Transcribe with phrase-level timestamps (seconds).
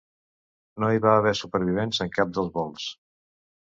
[0.85, 2.93] No hi va haver supervivents en cap dels vols.